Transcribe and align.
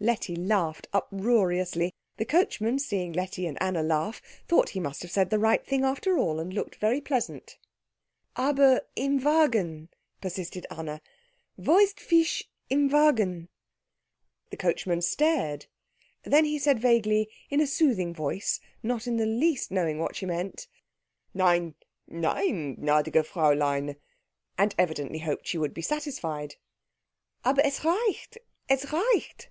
Letty 0.00 0.34
laughed 0.34 0.88
uproariously. 0.92 1.94
The 2.16 2.24
coachman, 2.24 2.80
seeing 2.80 3.12
Letty 3.12 3.46
and 3.46 3.56
Anna 3.62 3.84
laugh, 3.84 4.20
thought 4.48 4.70
he 4.70 4.80
must 4.80 5.00
have 5.02 5.12
said 5.12 5.30
the 5.30 5.38
right 5.38 5.64
thing 5.64 5.84
after 5.84 6.18
all, 6.18 6.40
and 6.40 6.52
looked 6.52 6.74
very 6.74 7.00
pleasant. 7.00 7.56
"Aber 8.34 8.80
im 8.96 9.18
Wagen," 9.22 9.88
persisted 10.20 10.66
Anna, 10.72 11.00
"wo 11.56 11.78
ist 11.78 12.00
Fisch 12.00 12.42
im 12.68 12.88
Wagen?" 12.90 13.48
The 14.50 14.56
coachman 14.56 15.02
stared. 15.02 15.66
Then 16.24 16.44
he 16.46 16.58
said 16.58 16.80
vaguely, 16.80 17.28
in 17.48 17.60
a 17.60 17.66
soothing 17.68 18.12
voice, 18.12 18.58
not 18.82 19.06
in 19.06 19.18
the 19.18 19.24
least 19.24 19.70
knowing 19.70 20.00
what 20.00 20.16
she 20.16 20.26
meant, 20.26 20.66
"Nein, 21.32 21.76
nein, 22.08 22.76
gnädiges 22.78 23.26
Fräulein," 23.26 23.94
and 24.58 24.74
evidently 24.80 25.20
hoped 25.20 25.46
she 25.46 25.58
would 25.58 25.72
be 25.72 25.80
satisfied. 25.80 26.56
"_Aber 27.44 27.60
es 27.64 27.84
riecht, 27.84 28.38
es 28.68 28.86
riecht! 28.86 29.44